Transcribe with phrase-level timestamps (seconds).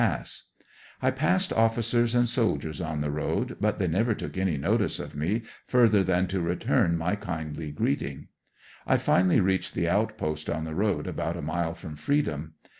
[0.01, 0.41] * st
[0.73, 4.97] * I passed officers and soldiers on the road, but they never took any notice
[4.99, 8.29] of me further than to return my kindly greeting.
[8.87, 12.53] I finally reached the outpost on the road, about a mile from freedom.